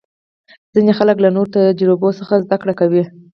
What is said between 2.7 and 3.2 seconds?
کوي.